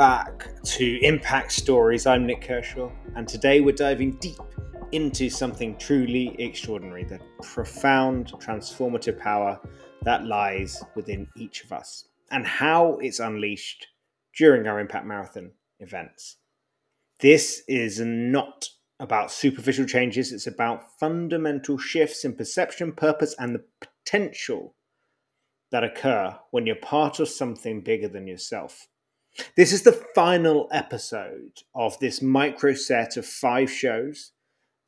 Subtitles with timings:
[0.00, 2.06] back to Impact Stories.
[2.06, 4.40] I'm Nick Kershaw, and today we're diving deep
[4.92, 9.60] into something truly extraordinary the profound, transformative power
[10.00, 13.88] that lies within each of us, and how it's unleashed
[14.34, 15.50] during our Impact Marathon
[15.80, 16.38] events.
[17.18, 18.70] This is not
[19.00, 24.74] about superficial changes, it's about fundamental shifts in perception, purpose, and the potential
[25.70, 28.88] that occur when you're part of something bigger than yourself.
[29.56, 34.32] This is the final episode of this micro set of five shows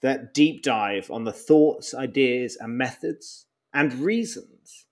[0.00, 4.86] that deep dive on the thoughts, ideas, and methods and reasons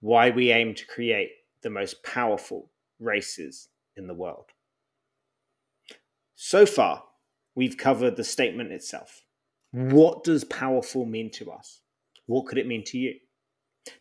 [0.00, 1.30] why we aim to create
[1.62, 4.46] the most powerful races in the world.
[6.34, 7.04] So far,
[7.54, 9.24] we've covered the statement itself.
[9.72, 11.82] What does powerful mean to us?
[12.26, 13.14] What could it mean to you?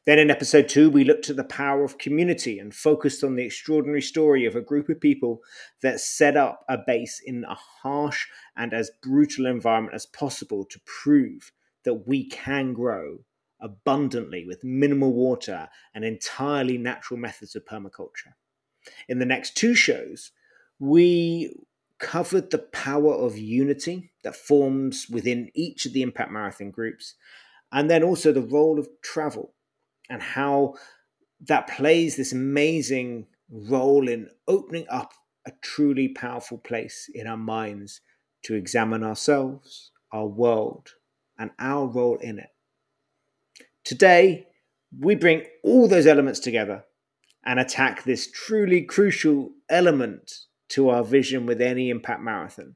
[0.05, 3.45] Then in episode two, we looked at the power of community and focused on the
[3.45, 5.41] extraordinary story of a group of people
[5.81, 10.79] that set up a base in a harsh and as brutal environment as possible to
[10.85, 11.52] prove
[11.83, 13.19] that we can grow
[13.59, 18.33] abundantly with minimal water and entirely natural methods of permaculture.
[19.07, 20.31] In the next two shows,
[20.79, 21.53] we
[21.99, 27.16] covered the power of unity that forms within each of the Impact Marathon groups,
[27.72, 29.53] and then also the role of travel
[30.09, 30.75] and how
[31.41, 35.13] that plays this amazing role in opening up
[35.45, 38.02] a truly powerful place in our minds
[38.44, 40.91] to examine ourselves, our world,
[41.38, 42.50] and our role in it.
[43.83, 44.47] Today,
[45.00, 46.83] we bring all those elements together
[47.45, 50.31] and attack this truly crucial element
[50.69, 52.75] to our vision with any impact marathon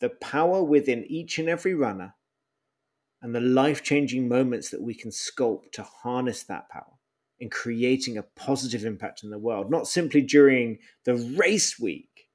[0.00, 2.14] the power within each and every runner
[3.22, 6.98] and the life changing moments that we can sculpt to harness that power
[7.38, 12.28] in creating a positive impact in the world, not simply during the race week,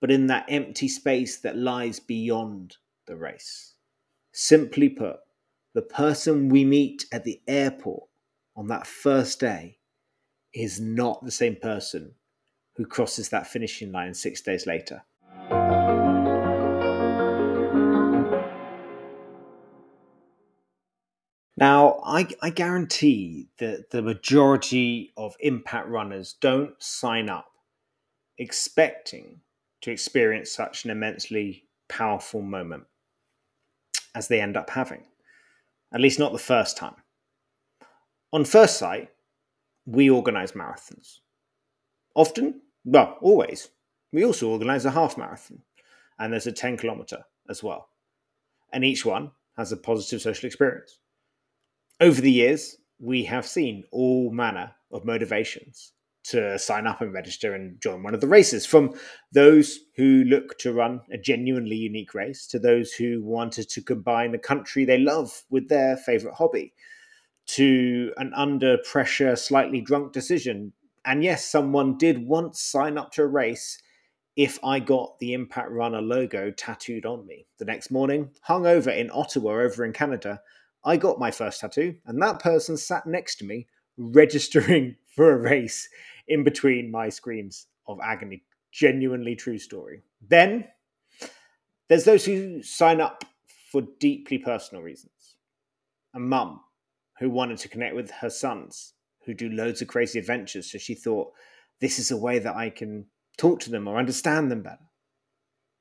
[0.00, 3.74] but in that empty space that lies beyond the race.
[4.32, 5.16] Simply put,
[5.74, 8.08] the person we meet at the airport
[8.56, 9.78] on that first day
[10.52, 12.14] is not the same person
[12.74, 15.04] who crosses that finishing line six days later.
[21.60, 27.52] Now, I, I guarantee that the majority of impact runners don't sign up
[28.38, 29.42] expecting
[29.82, 32.84] to experience such an immensely powerful moment
[34.14, 35.04] as they end up having,
[35.92, 36.96] at least not the first time.
[38.32, 39.10] On first sight,
[39.84, 41.18] we organize marathons.
[42.14, 43.68] Often, well, always.
[44.12, 45.60] We also organize a half marathon,
[46.18, 47.18] and there's a 10 kilometer
[47.50, 47.90] as well.
[48.72, 50.99] And each one has a positive social experience.
[52.00, 57.54] Over the years, we have seen all manner of motivations to sign up and register
[57.54, 58.94] and join one of the races from
[59.32, 64.32] those who look to run a genuinely unique race to those who wanted to combine
[64.32, 66.72] the country they love with their favorite hobby
[67.46, 70.72] to an under pressure, slightly drunk decision.
[71.04, 73.78] And yes, someone did once sign up to a race
[74.36, 77.46] if I got the Impact Runner logo tattooed on me.
[77.58, 80.40] The next morning, hung over in Ottawa, over in Canada,
[80.84, 85.36] I got my first tattoo, and that person sat next to me registering for a
[85.36, 85.88] race
[86.28, 88.44] in between my screams of agony.
[88.72, 90.02] Genuinely true story.
[90.26, 90.68] Then
[91.88, 93.24] there's those who sign up
[93.70, 95.36] for deeply personal reasons.
[96.14, 96.60] A mum
[97.18, 98.94] who wanted to connect with her sons
[99.26, 101.32] who do loads of crazy adventures, so she thought,
[101.80, 104.78] this is a way that I can talk to them or understand them better.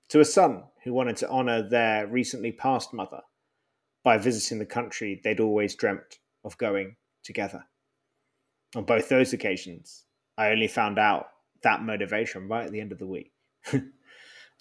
[0.09, 3.21] To a son who wanted to honor their recently passed mother
[4.03, 7.63] by visiting the country they'd always dreamt of going together.
[8.75, 10.05] On both those occasions,
[10.37, 11.27] I only found out
[11.63, 13.31] that motivation right at the end of the week.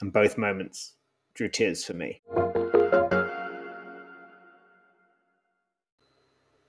[0.00, 0.94] and both moments
[1.34, 2.20] drew tears for me.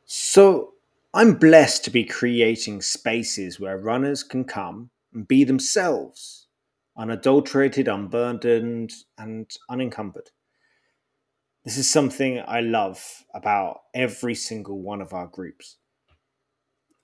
[0.05, 0.73] So,
[1.13, 6.47] I'm blessed to be creating spaces where runners can come and be themselves,
[6.97, 10.29] unadulterated, unburdened, and unencumbered.
[11.69, 15.77] This is something I love about every single one of our groups.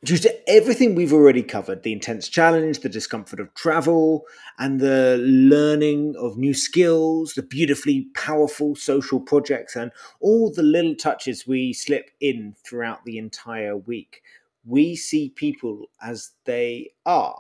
[0.04, 4.26] Due to everything we've already covered the intense challenge, the discomfort of travel,
[4.58, 10.96] and the learning of new skills, the beautifully powerful social projects, and all the little
[10.96, 14.24] touches we slip in throughout the entire week,
[14.66, 17.40] we see people as they are.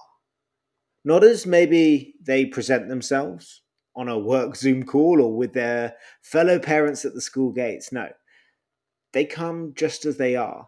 [1.04, 3.64] Not as maybe they present themselves,
[3.96, 7.92] on a work Zoom call or with their fellow parents at the school gates.
[7.92, 8.10] No,
[9.14, 10.68] they come just as they are,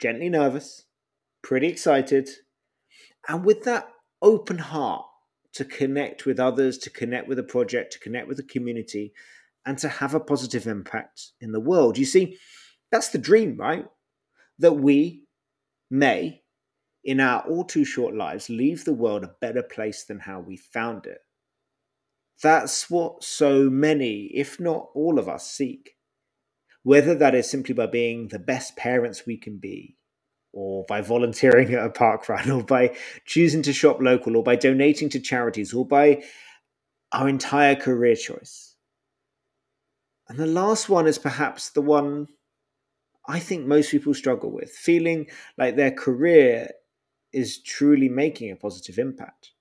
[0.00, 0.84] gently nervous,
[1.42, 2.28] pretty excited,
[3.28, 3.88] and with that
[4.22, 5.04] open heart
[5.52, 9.12] to connect with others, to connect with a project, to connect with a community,
[9.66, 11.98] and to have a positive impact in the world.
[11.98, 12.38] You see,
[12.90, 13.86] that's the dream, right?
[14.58, 15.24] That we
[15.90, 16.42] may,
[17.04, 20.56] in our all too short lives, leave the world a better place than how we
[20.56, 21.18] found it.
[22.40, 25.96] That's what so many, if not all of us, seek.
[26.82, 29.96] Whether that is simply by being the best parents we can be,
[30.52, 34.56] or by volunteering at a park run, or by choosing to shop local, or by
[34.56, 36.22] donating to charities, or by
[37.12, 38.74] our entire career choice.
[40.28, 42.28] And the last one is perhaps the one
[43.28, 46.70] I think most people struggle with feeling like their career
[47.32, 49.51] is truly making a positive impact.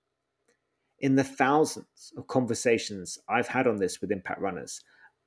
[1.02, 4.82] In the thousands of conversations I've had on this with impact runners,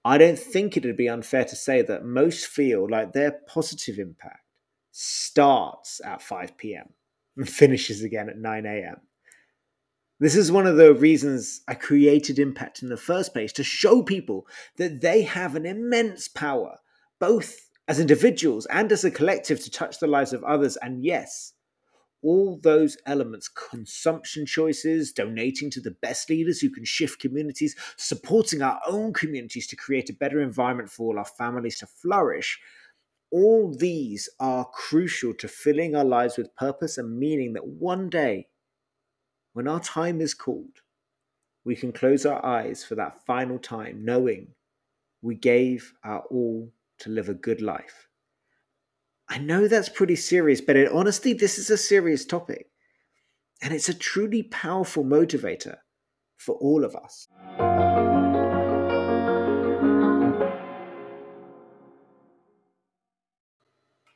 [0.04, 3.98] I don't think it would be unfair to say that most feel like their positive
[3.98, 4.44] impact
[4.92, 6.90] starts at 5 p.m.
[7.36, 9.00] and finishes again at 9 a.m.
[10.20, 14.02] This is one of the reasons I created Impact in the first place to show
[14.02, 16.78] people that they have an immense power,
[17.18, 20.76] both as individuals and as a collective, to touch the lives of others.
[20.76, 21.54] And yes,
[22.24, 28.62] all those elements consumption choices, donating to the best leaders who can shift communities, supporting
[28.62, 32.58] our own communities to create a better environment for all our families to flourish
[33.34, 38.46] all these are crucial to filling our lives with purpose and meaning that one day,
[39.54, 40.82] when our time is called,
[41.64, 44.54] we can close our eyes for that final time, knowing
[45.20, 48.06] we gave our all to live a good life.
[49.28, 52.66] I know that's pretty serious, but it, honestly, this is a serious topic.
[53.62, 55.76] And it's a truly powerful motivator
[56.36, 57.28] for all of us.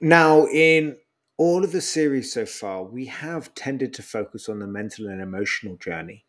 [0.01, 0.97] Now, in
[1.37, 5.21] all of the series so far, we have tended to focus on the mental and
[5.21, 6.27] emotional journey.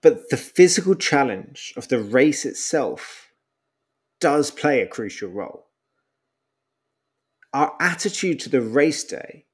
[0.00, 3.32] But the physical challenge of the race itself
[4.20, 5.66] does play a crucial role.
[7.54, 9.46] Our attitude to the race day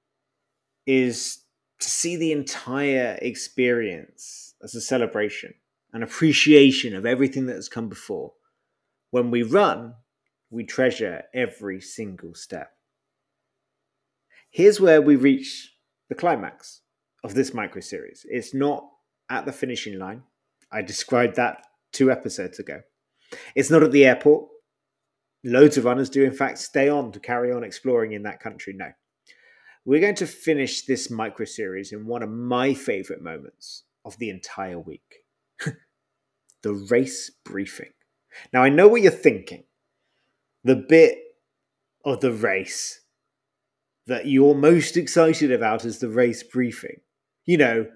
[0.86, 1.40] is
[1.80, 5.52] to see the entire experience as a celebration,
[5.92, 8.32] an appreciation of everything that has come before.
[9.10, 9.96] When we run,
[10.48, 12.70] we treasure every single step.
[14.50, 15.74] Here's where we reach
[16.08, 16.80] the climax
[17.22, 18.24] of this micro series.
[18.30, 18.88] It's not
[19.28, 20.22] at the finishing line.
[20.72, 22.80] I described that two episodes ago.
[23.54, 24.48] It's not at the airport.
[25.42, 28.74] Loads of runners do, in fact, stay on to carry on exploring in that country.
[28.74, 28.92] No.
[29.84, 34.30] We're going to finish this micro series in one of my favorite moments of the
[34.30, 35.24] entire week
[36.62, 37.92] the race briefing.
[38.52, 39.64] Now, I know what you're thinking
[40.62, 41.18] the bit
[42.04, 43.00] of the race
[44.06, 47.00] that you're most excited about is the race briefing.
[47.46, 47.86] You know,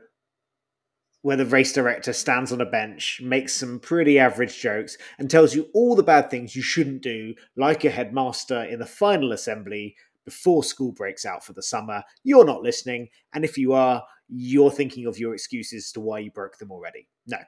[1.24, 5.54] where the race director stands on a bench, makes some pretty average jokes, and tells
[5.54, 9.96] you all the bad things you shouldn't do, like a headmaster in the final assembly
[10.26, 12.02] before school breaks out for the summer.
[12.24, 16.30] You're not listening, and if you are, you're thinking of your excuses to why you
[16.30, 17.08] broke them already.
[17.26, 17.38] No,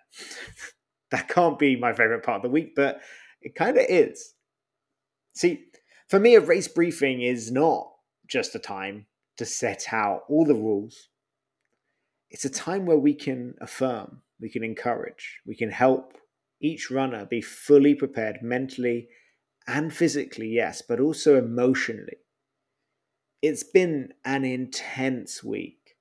[1.10, 3.02] that can't be my favorite part of the week, but
[3.42, 4.32] it kind of is.
[5.34, 5.66] See,
[6.08, 7.90] for me, a race briefing is not
[8.26, 9.04] just a time
[9.36, 11.10] to set out all the rules.
[12.30, 16.14] It's a time where we can affirm, we can encourage, we can help
[16.60, 19.08] each runner be fully prepared mentally
[19.66, 22.18] and physically, yes, but also emotionally.
[23.42, 25.96] It's been an intense week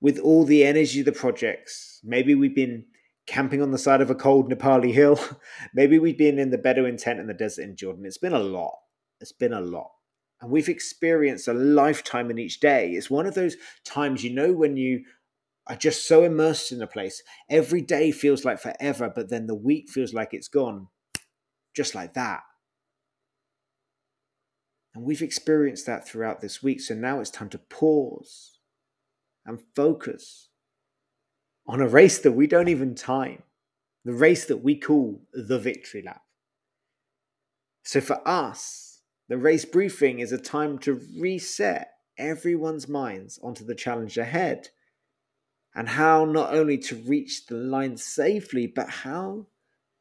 [0.00, 2.00] with all the energy of the projects.
[2.04, 2.84] Maybe we've been
[3.26, 5.18] camping on the side of a cold Nepali hill.
[5.74, 8.06] Maybe we've been in the Bedouin tent in the desert in Jordan.
[8.06, 8.78] It's been a lot.
[9.20, 9.90] It's been a lot.
[10.40, 12.90] And we've experienced a lifetime in each day.
[12.90, 15.02] It's one of those times, you know, when you
[15.66, 17.22] are just so immersed in the place.
[17.50, 20.88] Every day feels like forever, but then the week feels like it's gone.
[21.74, 22.42] Just like that.
[24.94, 26.80] And we've experienced that throughout this week.
[26.80, 28.58] So now it's time to pause
[29.44, 30.48] and focus
[31.66, 33.42] on a race that we don't even time,
[34.04, 36.22] the race that we call the victory lap.
[37.82, 43.74] So for us, the race briefing is a time to reset everyone's minds onto the
[43.74, 44.70] challenge ahead
[45.76, 49.46] and how not only to reach the line safely, but how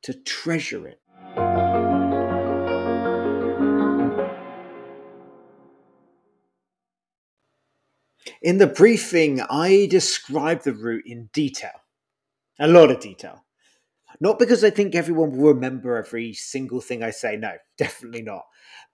[0.04, 1.02] to treasure it.
[8.42, 11.82] In the briefing, I described the route in detail,
[12.58, 13.44] a lot of detail.
[14.22, 18.44] Not because I think everyone will remember every single thing I say, no, definitely not.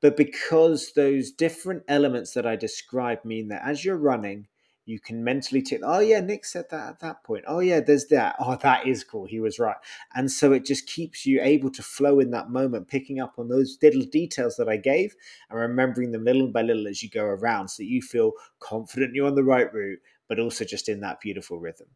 [0.01, 4.47] But because those different elements that I describe mean that as you're running,
[4.91, 7.45] you can mentally tick, oh yeah, Nick said that at that point.
[7.47, 8.35] Oh yeah, there's that.
[8.39, 9.25] Oh, that is cool.
[9.25, 9.77] He was right.
[10.13, 13.47] And so it just keeps you able to flow in that moment, picking up on
[13.47, 15.15] those little details that I gave
[15.49, 19.15] and remembering them little by little as you go around so that you feel confident
[19.15, 21.87] you're on the right route, but also just in that beautiful rhythm.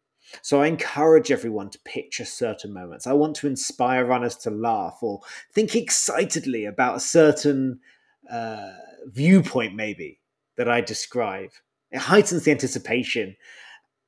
[0.42, 3.06] So I encourage everyone to picture certain moments.
[3.06, 5.20] I want to inspire runners to laugh or
[5.52, 7.80] think excitedly about a certain
[8.30, 8.72] uh,
[9.06, 10.20] viewpoint, maybe
[10.56, 11.50] that I describe.
[11.90, 13.36] It heightens the anticipation.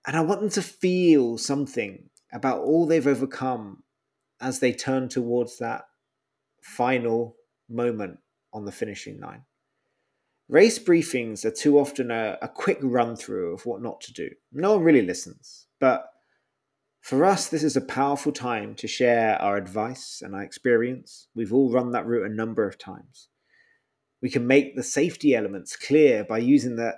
[0.06, 3.82] And I want them to feel something about all they've overcome
[4.40, 5.84] as they turn towards that
[6.62, 7.36] final
[7.68, 8.18] moment
[8.52, 9.42] on the finishing line.
[10.48, 14.30] Race briefings are too often a, a quick run through of what not to do.
[14.52, 15.66] No one really listens.
[15.78, 16.06] But
[17.00, 21.28] for us, this is a powerful time to share our advice and our experience.
[21.34, 23.28] We've all run that route a number of times.
[24.22, 26.96] We can make the safety elements clear by using that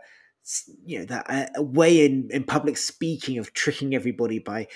[0.85, 4.67] you know that uh, way in, in public speaking of tricking everybody by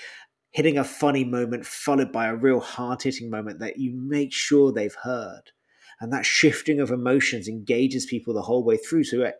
[0.51, 4.71] hitting a funny moment followed by a real hard hitting moment that you make sure
[4.71, 5.51] they've heard.
[5.99, 9.31] And that shifting of emotions engages people the whole way through so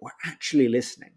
[0.00, 1.10] we're actually listening.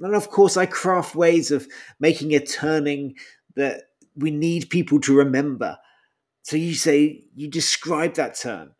[0.00, 1.68] And of course i craft ways of
[2.00, 3.14] making a turning
[3.54, 3.82] that
[4.16, 5.78] we need people to remember.
[6.42, 8.72] So you say you describe that turn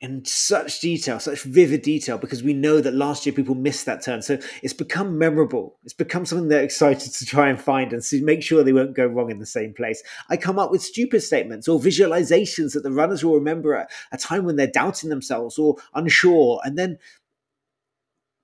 [0.00, 4.02] in such detail, such vivid detail, because we know that last year people missed that
[4.02, 4.20] turn.
[4.20, 5.78] So it's become memorable.
[5.84, 8.94] It's become something they're excited to try and find and to make sure they won't
[8.94, 10.02] go wrong in the same place.
[10.28, 14.18] I come up with stupid statements or visualizations that the runners will remember at a
[14.18, 16.60] time when they're doubting themselves or unsure.
[16.64, 16.98] And then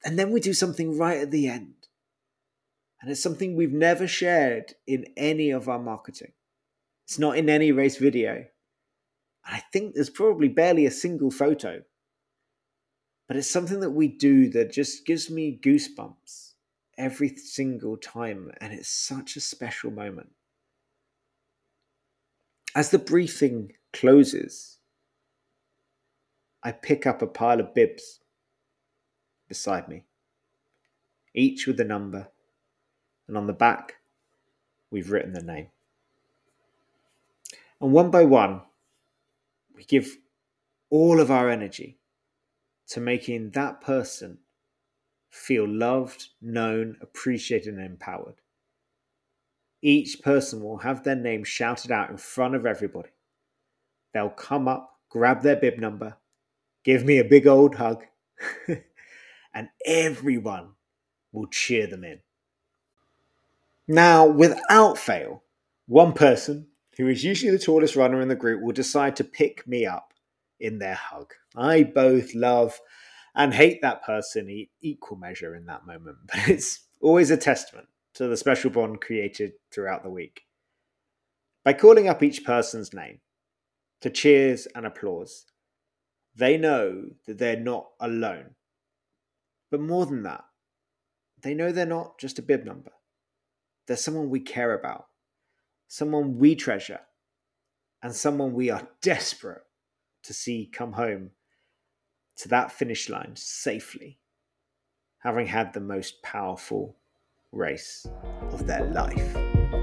[0.05, 1.75] and then we do something right at the end.
[3.01, 6.33] And it's something we've never shared in any of our marketing.
[7.05, 8.47] It's not in any race video.
[9.45, 11.83] I think there's probably barely a single photo.
[13.29, 16.53] But it's something that we do that just gives me goosebumps
[16.99, 18.51] every single time.
[18.61, 20.31] And it's such a special moment.
[22.75, 24.79] As the briefing closes,
[26.63, 28.21] I pick up a pile of bibs
[29.49, 30.05] beside me,
[31.35, 32.29] each with a number,
[33.29, 33.97] and on the back,
[34.91, 35.69] we've written the name.
[37.81, 38.63] And one by one,
[39.83, 40.19] we give
[40.91, 41.99] all of our energy
[42.87, 44.39] to making that person
[45.29, 48.37] feel loved, known, appreciated, and empowered.
[49.83, 53.09] Each person will have their name shouted out in front of everybody.
[54.15, 56.17] They'll come up, grab their bib number,
[56.85, 58.05] give me a big old hug,
[59.55, 60.75] and everyone
[61.33, 62.21] will cheer them in.
[63.89, 65.43] Now, without fail,
[65.87, 69.67] one person who is usually the tallest runner in the group, will decide to pick
[69.67, 70.13] me up
[70.61, 71.33] in their hug.
[71.57, 72.79] I both love
[73.35, 77.89] and hate that person in equal measure in that moment, but it's always a testament
[78.15, 80.43] to the special bond created throughout the week.
[81.65, 83.21] By calling up each person's name
[84.01, 85.47] to cheers and applause,
[86.35, 88.55] they know that they're not alone.
[89.71, 90.45] But more than that,
[91.41, 92.93] they know they're not just a bib number.
[93.87, 95.07] They're someone we care about
[95.93, 97.01] someone we treasure,
[98.03, 99.61] and someone we are desperate
[100.23, 101.31] to see come home
[102.35, 104.19] to that finish line safely,
[105.19, 106.97] having had the most powerful
[107.53, 108.07] race
[108.53, 109.82] of their life.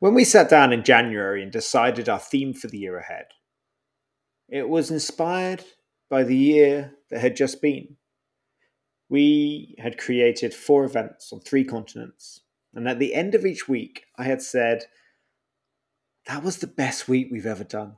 [0.00, 3.26] When we sat down in January and decided our theme for the year ahead,
[4.48, 5.62] it was inspired
[6.08, 7.96] by the year that had just been.
[9.10, 12.40] We had created four events on three continents,
[12.74, 14.84] and at the end of each week, I had said,
[16.26, 17.96] That was the best week we've ever done.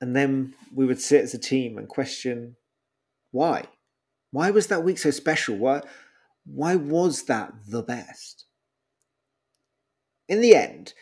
[0.00, 2.56] And then we would sit as a team and question
[3.30, 3.66] why?
[4.32, 5.56] Why was that week so special?
[5.56, 5.82] Why,
[6.44, 8.46] why was that the best?
[10.28, 10.94] In the end,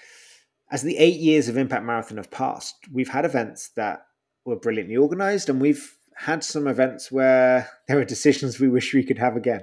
[0.70, 4.02] as the eight years of Impact Marathon have passed, we've had events that
[4.44, 9.04] were brilliantly organized, and we've had some events where there are decisions we wish we
[9.04, 9.62] could have again.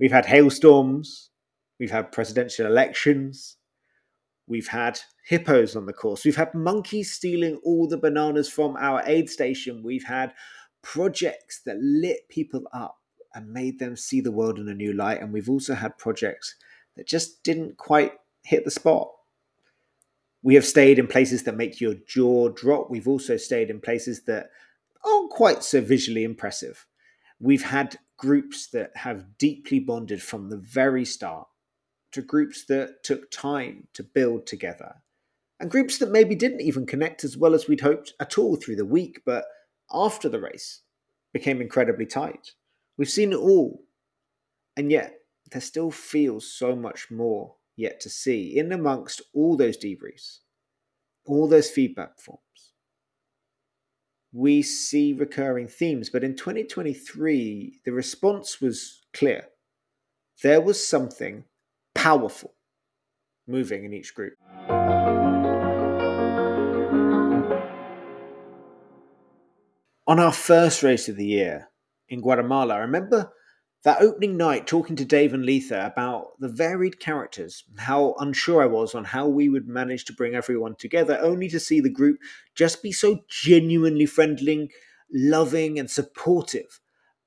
[0.00, 1.30] We've had hailstorms,
[1.78, 3.56] we've had presidential elections,
[4.46, 9.02] we've had hippos on the course, we've had monkeys stealing all the bananas from our
[9.06, 10.32] aid station, we've had
[10.82, 12.96] projects that lit people up
[13.34, 16.54] and made them see the world in a new light, and we've also had projects
[16.96, 18.12] that just didn't quite
[18.44, 19.10] hit the spot.
[20.42, 22.90] We have stayed in places that make your jaw drop.
[22.90, 24.50] We've also stayed in places that
[25.04, 26.86] aren't quite so visually impressive.
[27.40, 31.48] We've had groups that have deeply bonded from the very start
[32.12, 34.94] to groups that took time to build together,
[35.58, 38.76] and groups that maybe didn't even connect as well as we'd hoped at all through
[38.76, 39.44] the week, but
[39.92, 40.82] after the race
[41.32, 42.52] became incredibly tight.
[42.96, 43.82] We've seen it all,
[44.76, 45.14] and yet
[45.50, 50.38] there still feels so much more yet to see in amongst all those debriefs,
[51.26, 52.40] all those feedback forms.
[54.32, 59.46] We see recurring themes, but in 2023, the response was clear.
[60.42, 61.44] There was something
[61.94, 62.54] powerful
[63.46, 64.34] moving in each group.
[70.06, 71.68] On our first race of the year
[72.08, 73.32] in Guatemala, I remember
[73.84, 78.66] that opening night talking to Dave and Letha about the varied characters how unsure I
[78.66, 82.18] was on how we would manage to bring everyone together, only to see the group
[82.54, 84.70] just be so genuinely friendly,
[85.12, 86.80] loving, and supportive.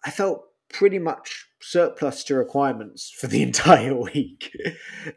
[0.03, 4.51] I felt pretty much surplus to requirements for the entire week.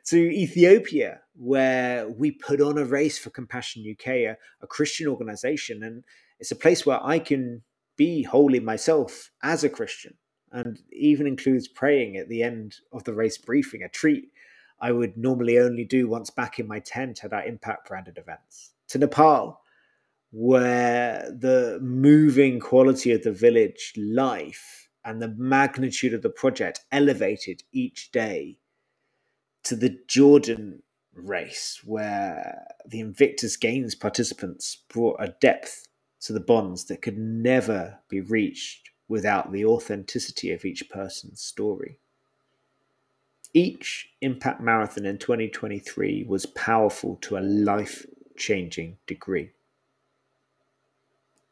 [0.07, 5.83] to Ethiopia, where we put on a race for Compassion UK, a, a Christian organization,
[5.83, 6.05] and
[6.39, 7.63] it's a place where I can
[7.97, 10.15] be wholly myself as a Christian,
[10.53, 14.31] and even includes praying at the end of the race briefing, a treat
[14.81, 18.73] I would normally only do once back in my tent at our impact branded events.
[18.89, 19.61] To Nepal,
[20.33, 27.63] where the moving quality of the village life and the magnitude of the project elevated
[27.73, 28.59] each day
[29.65, 35.87] to the Jordan race, where the Invictus Games participants brought a depth
[36.23, 41.99] to the bonds that could never be reached without the authenticity of each person's story.
[43.53, 49.51] Each Impact Marathon in 2023 was powerful to a life changing degree.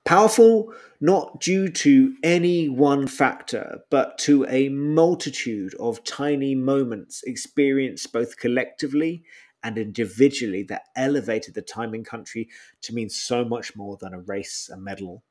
[0.05, 8.13] Powerful not due to any one factor, but to a multitude of tiny moments experienced
[8.13, 9.25] both collectively
[9.65, 12.49] and individually that elevated the time in country
[12.83, 15.25] to mean so much more than a race, a medal,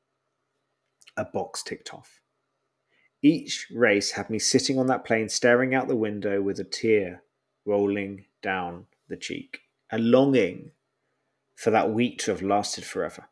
[1.16, 2.17] a box ticked off.
[3.22, 7.22] Each race had me sitting on that plane staring out the window with a tear
[7.64, 10.70] rolling down the cheek, a longing
[11.56, 13.28] for that week to have lasted forever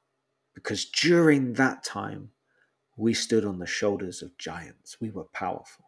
[0.57, 2.31] because during that time,
[2.97, 4.97] we stood on the shoulders of giants.
[4.99, 5.85] We were powerful.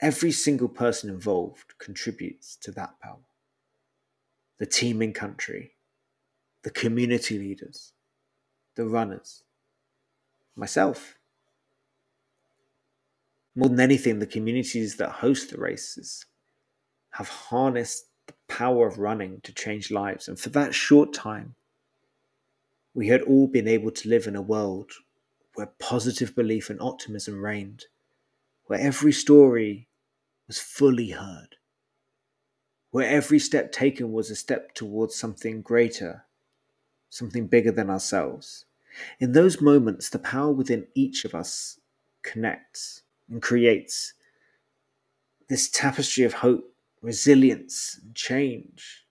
[0.00, 3.22] Every single person involved contributes to that power.
[4.58, 5.76] The team in country,
[6.64, 7.92] the community leaders,
[8.74, 9.44] the runners,
[10.56, 11.16] myself.
[13.54, 16.24] More than anything, the communities that host the races
[17.12, 20.28] have harnessed the power of running to change lives.
[20.28, 21.56] And for that short time,
[22.94, 24.92] we had all been able to live in a world
[25.54, 27.86] where positive belief and optimism reigned,
[28.66, 29.88] where every story
[30.46, 31.56] was fully heard,
[32.90, 36.24] where every step taken was a step towards something greater,
[37.08, 38.64] something bigger than ourselves.
[39.18, 41.80] In those moments, the power within each of us
[42.22, 44.12] connects and creates
[45.48, 49.04] this tapestry of hope, resilience, and change.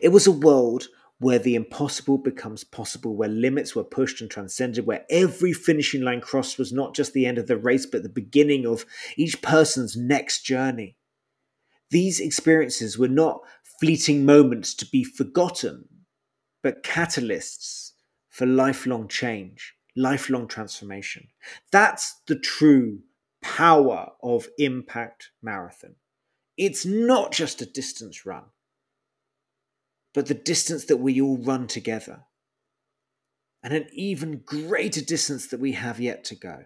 [0.00, 4.86] It was a world where the impossible becomes possible, where limits were pushed and transcended,
[4.86, 8.08] where every finishing line crossed was not just the end of the race, but the
[8.08, 8.84] beginning of
[9.16, 10.96] each person's next journey.
[11.90, 13.40] These experiences were not
[13.80, 15.88] fleeting moments to be forgotten,
[16.62, 17.92] but catalysts
[18.28, 21.28] for lifelong change, lifelong transformation.
[21.70, 23.00] That's the true
[23.42, 25.96] power of Impact Marathon.
[26.56, 28.44] It's not just a distance run
[30.14, 32.24] but the distance that we all run together,
[33.62, 36.64] and an even greater distance that we have yet to go.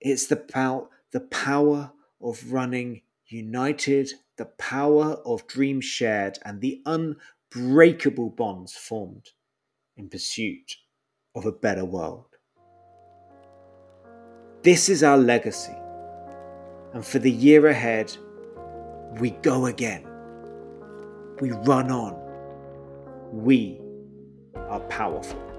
[0.00, 6.82] It's the, pow- the power of running united, the power of dreams shared, and the
[6.84, 9.30] unbreakable bonds formed
[9.96, 10.76] in pursuit
[11.34, 12.26] of a better world.
[14.62, 15.76] This is our legacy.
[16.92, 18.16] And for the year ahead,
[19.18, 20.06] we go again.
[21.40, 22.24] We run on
[23.34, 23.80] we
[24.54, 25.53] are powerful.